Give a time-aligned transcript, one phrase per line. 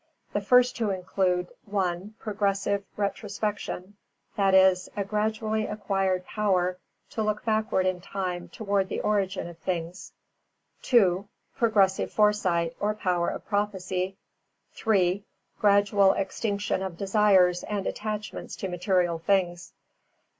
[0.33, 3.97] The first to include (1) Progressive retrospection,
[4.35, 6.79] viz., a gradually acquired power
[7.11, 10.13] to look backward in time towards the origin of things;
[10.81, 14.17] (2) Progressive foresight, or power of prophecy;
[14.71, 15.23] (3)
[15.59, 19.71] Gradual extinction of desires and attachments to material things.